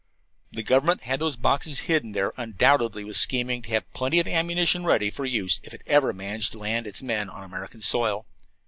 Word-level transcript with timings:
"The 0.51 0.63
government 0.63 1.01
that 1.01 1.07
had 1.09 1.19
those 1.19 1.35
boxes 1.37 1.81
hidden 1.81 2.13
there 2.13 2.33
undoubtedly 2.35 3.03
was 3.03 3.19
scheming 3.19 3.61
to 3.61 3.69
have 3.69 3.93
plenty 3.93 4.19
of 4.19 4.27
ammunition 4.27 4.83
ready 4.83 5.11
for 5.11 5.25
use 5.25 5.59
if 5.63 5.75
it 5.75 5.83
ever 5.85 6.11
managed 6.11 6.53
to 6.53 6.57
land 6.57 6.87
its 6.87 7.03
men 7.03 7.29
on 7.29 7.43
American 7.43 7.83
soil. 7.83 8.25